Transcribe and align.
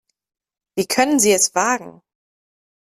Wie 0.75 0.87
können 0.87 1.19
Sie 1.19 1.31
es 1.31 1.53
wagen? 1.53 2.01